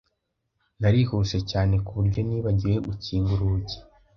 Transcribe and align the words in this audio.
Narihuse 0.79 1.37
cyane 1.51 1.73
kuburyo 1.85 2.19
nibagiwe 2.27 2.77
gukinga 2.87 3.29
urugi. 3.35 3.77